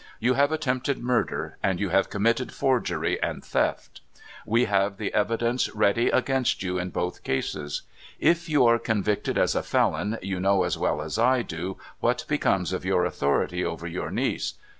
[0.19, 4.01] You have attempted murder, and you have committed forgery and theft.
[4.47, 7.83] We have the evidence ready against you in both cases.
[8.19, 12.25] If you are convicted as a felon, you know as well as I do what
[12.27, 14.55] becomes of your authority over your niece.